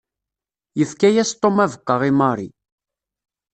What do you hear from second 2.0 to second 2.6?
i Mary.